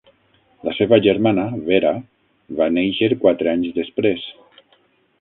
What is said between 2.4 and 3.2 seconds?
va néixer